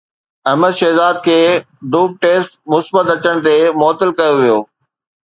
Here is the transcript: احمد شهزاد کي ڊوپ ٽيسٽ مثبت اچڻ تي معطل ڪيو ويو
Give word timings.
احمد 0.51 0.73
شهزاد 0.79 1.17
کي 1.27 1.35
ڊوپ 1.91 2.11
ٽيسٽ 2.23 2.51
مثبت 2.75 3.07
اچڻ 3.15 3.35
تي 3.45 3.55
معطل 3.83 4.09
ڪيو 4.19 4.33
ويو 4.39 4.57